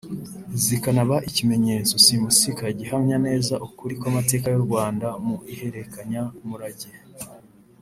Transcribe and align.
zikanaba 0.63 1.15
ikimenyetso 1.29 1.93
simusiga 2.05 2.65
gihamya 2.79 3.17
neza 3.27 3.53
ukuri 3.67 3.93
kw’amateka 3.99 4.45
y’u 4.53 4.63
Rwanda 4.67 5.07
mu 5.25 5.35
iherekanyamurage 5.53 6.89